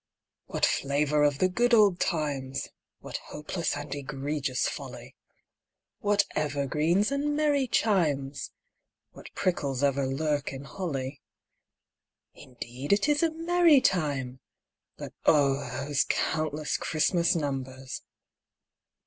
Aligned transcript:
_)What 0.51 0.65
flavour 0.65 1.21
of 1.21 1.37
the 1.37 1.47
good 1.47 1.75
old 1.75 1.99
times! 1.99 2.69
(What 3.01 3.17
hopeless 3.25 3.77
and 3.77 3.93
egregious 3.93 4.67
folly!) 4.67 5.15
What 5.99 6.25
evergreens 6.35 7.11
and 7.11 7.35
merry 7.35 7.67
chimes! 7.67 8.49
(What 9.11 9.29
prickles 9.35 9.83
ever 9.83 10.07
lurk 10.07 10.51
in 10.53 10.63
holly!) 10.63 11.21
Indeed 12.33 12.91
it 12.93 13.07
is 13.07 13.21
a 13.21 13.29
merry 13.29 13.79
time; 13.79 14.39
(_But 14.97 15.11
O! 15.27 15.59
those 15.83 16.03
countless 16.09 16.77
Christmas 16.77 17.35
numbers! 17.35 18.01